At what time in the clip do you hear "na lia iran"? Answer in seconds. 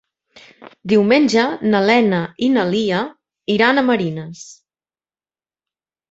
2.53-3.81